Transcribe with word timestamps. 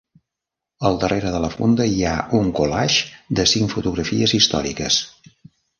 Al 0.89 0.95
darrera 1.03 1.33
de 1.35 1.41
la 1.43 1.51
funda 1.57 1.87
hi 1.91 2.01
ha 2.07 2.15
un 2.41 2.49
collage 2.61 3.37
de 3.41 3.49
cinc 3.55 3.77
fotografies 3.77 4.39
històriques. 4.41 5.01